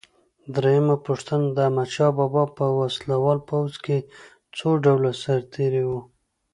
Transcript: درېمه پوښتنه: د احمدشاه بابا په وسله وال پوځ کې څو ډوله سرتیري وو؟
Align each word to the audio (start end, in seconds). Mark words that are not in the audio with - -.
درېمه 0.55 0.95
پوښتنه: 1.07 1.45
د 1.55 1.57
احمدشاه 1.67 2.11
بابا 2.17 2.43
په 2.57 2.65
وسله 2.79 3.15
وال 3.23 3.39
پوځ 3.49 3.71
کې 3.85 3.97
څو 4.57 4.69
ډوله 4.83 5.11
سرتیري 5.23 5.83
وو؟ 5.89 5.99